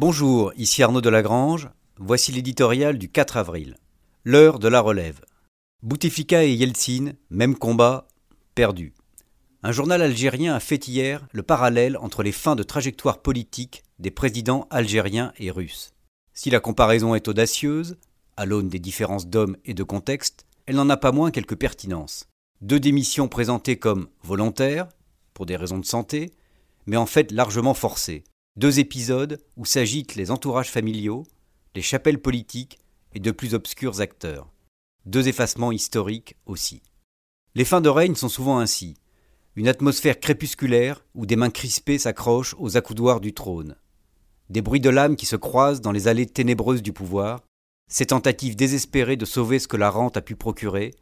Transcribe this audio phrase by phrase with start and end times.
[0.00, 1.70] Bonjour, ici Arnaud Delagrange.
[1.96, 3.74] Voici l'éditorial du 4 avril.
[4.22, 5.22] L'heure de la relève.
[5.82, 8.06] Bouteflika et Yeltsin, même combat,
[8.54, 8.94] perdu.
[9.64, 14.12] Un journal algérien a fait hier le parallèle entre les fins de trajectoire politique des
[14.12, 15.90] présidents algériens et russes.
[16.32, 17.96] Si la comparaison est audacieuse,
[18.36, 22.28] à l'aune des différences d'hommes et de contexte, elle n'en a pas moins quelques pertinences.
[22.60, 24.86] Deux démissions présentées comme volontaires,
[25.34, 26.30] pour des raisons de santé,
[26.86, 28.22] mais en fait largement forcées.
[28.58, 31.24] Deux épisodes où s'agitent les entourages familiaux,
[31.76, 32.80] les chapelles politiques
[33.14, 34.50] et de plus obscurs acteurs.
[35.06, 36.82] Deux effacements historiques aussi.
[37.54, 38.96] Les fins de règne sont souvent ainsi.
[39.54, 43.76] Une atmosphère crépusculaire où des mains crispées s'accrochent aux accoudoirs du trône.
[44.50, 47.44] Des bruits de lames qui se croisent dans les allées ténébreuses du pouvoir,
[47.88, 50.94] ces tentatives désespérées de sauver ce que la rente a pu procurer,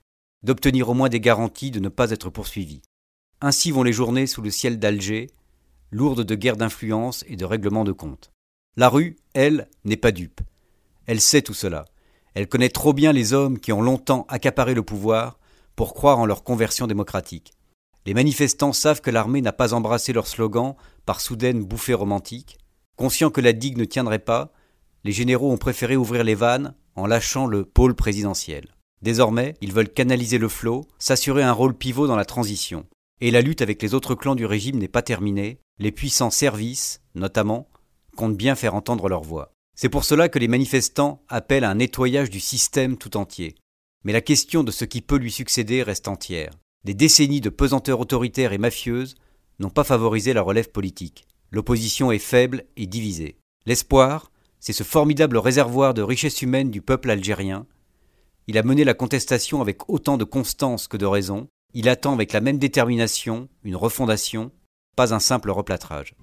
[0.43, 2.83] d'obtenir au moins des garanties de ne pas être poursuivi.
[3.41, 5.29] Ainsi vont les journées sous le ciel d'Alger,
[5.91, 8.31] lourde de guerres d'influence et de règlements de comptes.
[8.77, 10.41] La rue, elle, n'est pas dupe.
[11.07, 11.85] Elle sait tout cela.
[12.35, 15.39] Elle connaît trop bien les hommes qui ont longtemps accaparé le pouvoir
[15.75, 17.53] pour croire en leur conversion démocratique.
[18.05, 20.75] Les manifestants savent que l'armée n'a pas embrassé leur slogan
[21.07, 22.59] par soudaine bouffée romantique.
[22.97, 24.53] Conscients que la digue ne tiendrait pas,
[25.05, 28.67] les généraux ont préféré ouvrir les vannes en lâchant le pôle présidentiel.
[29.03, 32.87] Désormais, ils veulent canaliser le flot, s'assurer un rôle pivot dans la transition.
[33.21, 37.01] Et la lutte avec les autres clans du régime n'est pas terminée, les puissants services,
[37.15, 37.69] notamment,
[38.17, 39.53] comptent bien faire entendre leur voix.
[39.75, 43.55] C'est pour cela que les manifestants appellent à un nettoyage du système tout entier.
[44.05, 46.53] Mais la question de ce qui peut lui succéder reste entière.
[46.85, 49.17] Des décennies de pesanteur autoritaire et mafieuse
[49.59, 51.27] n'ont pas favorisé la relève politique.
[51.51, 53.37] L'opposition est faible et divisée.
[53.67, 57.67] L'espoir, c'est ce formidable réservoir de richesse humaine du peuple algérien.
[58.47, 61.49] Il a mené la contestation avec autant de constance que de raison.
[61.75, 64.53] Il attend avec la même détermination une refondation,
[64.97, 66.15] pas un simple replâtrage.